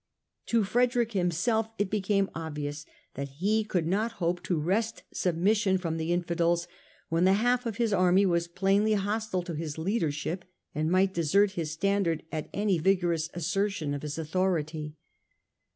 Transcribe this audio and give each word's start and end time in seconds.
To 0.47 0.63
Frederick 0.63 1.11
himself 1.11 1.69
it 1.77 1.91
became 1.91 2.31
obvious 2.33 2.87
that 3.13 3.33
he 3.39 3.63
could 3.63 3.85
not 3.85 4.13
hope 4.13 4.41
to 4.45 4.57
wrest 4.57 5.03
submission 5.13 5.77
from 5.77 5.97
the 5.97 6.11
Infidels 6.11 6.67
when 7.09 7.23
the 7.23 7.33
half 7.33 7.67
of 7.67 7.77
his 7.77 7.93
army 7.93 8.25
was 8.25 8.47
plainly 8.47 8.93
hostile 8.93 9.43
to 9.43 9.53
his 9.53 9.77
leadership 9.77 10.43
and 10.73 10.89
might 10.89 11.13
desert 11.13 11.51
his 11.51 11.69
standard 11.69 12.23
at 12.31 12.49
any 12.51 12.79
vigorous 12.79 13.29
assertion 13.35 13.93
of 13.93 14.01
his 14.01 14.17
authority. 14.17 14.95